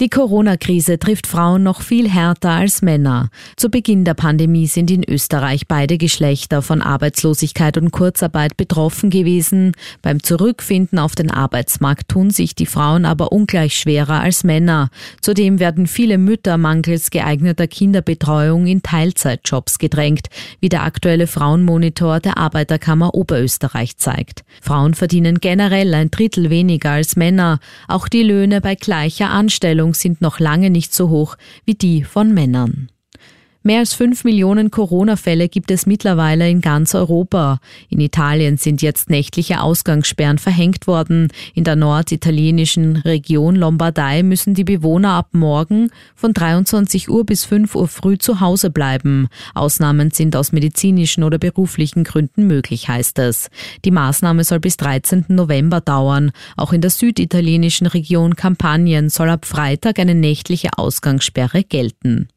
[0.00, 3.28] Die Corona-Krise trifft Frauen noch viel härter als Männer.
[3.56, 9.70] Zu Beginn der Pandemie sind in Österreich beide Geschlechter von Arbeitslosigkeit und Kurzarbeit betroffen gewesen.
[10.02, 14.90] Beim Zurückfinden auf den Arbeitsmarkt tun sich die Frauen aber ungleich schwerer als Männer.
[15.20, 20.26] Zudem werden viele Mütter mangels geeigneter Kinderbetreuung in Teilzeitjobs gedrängt,
[20.58, 24.42] wie der aktuelle Frauenmonitor der Arbeiterkammer Oberösterreich zeigt.
[24.60, 27.60] Frauen verdienen generell ein Drittel weniger als Männer.
[27.86, 32.04] Auch die Löhne bei gleicher Anstellung Behandlung sind noch lange nicht so hoch wie die
[32.04, 32.88] von Männern.
[33.66, 37.60] Mehr als fünf Millionen Corona-Fälle gibt es mittlerweile in ganz Europa.
[37.88, 41.28] In Italien sind jetzt nächtliche Ausgangssperren verhängt worden.
[41.54, 47.74] In der norditalienischen Region Lombardei müssen die Bewohner ab morgen von 23 Uhr bis 5
[47.74, 49.28] Uhr früh zu Hause bleiben.
[49.54, 53.48] Ausnahmen sind aus medizinischen oder beruflichen Gründen möglich, heißt es.
[53.86, 55.24] Die Maßnahme soll bis 13.
[55.28, 56.32] November dauern.
[56.58, 62.28] Auch in der süditalienischen Region Kampagnen soll ab Freitag eine nächtliche Ausgangssperre gelten.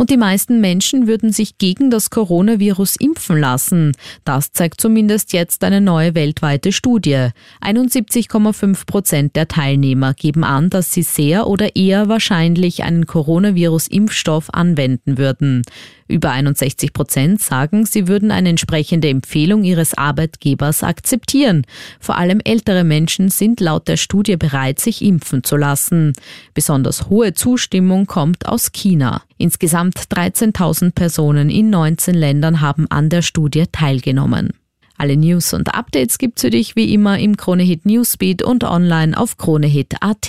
[0.00, 3.92] Und die meisten Menschen würden sich gegen das Coronavirus impfen lassen.
[4.24, 7.28] Das zeigt zumindest jetzt eine neue weltweite Studie.
[7.60, 15.18] 71,5 Prozent der Teilnehmer geben an, dass sie sehr oder eher wahrscheinlich einen Coronavirus-Impfstoff anwenden
[15.18, 15.64] würden.
[16.08, 21.66] Über 61 Prozent sagen, sie würden eine entsprechende Empfehlung ihres Arbeitgebers akzeptieren.
[22.00, 26.14] Vor allem ältere Menschen sind laut der Studie bereit, sich impfen zu lassen.
[26.54, 29.20] Besonders hohe Zustimmung kommt aus China.
[29.40, 34.50] Insgesamt 13.000 Personen in 19 Ländern haben an der Studie teilgenommen.
[34.98, 39.38] Alle News und Updates gibt's für dich wie immer im Kronehit Newsbeat und online auf
[39.38, 40.28] kronehit.at.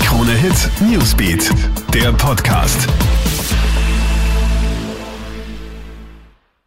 [0.00, 1.50] Kronehit Newsbeat,
[1.94, 2.86] der Podcast.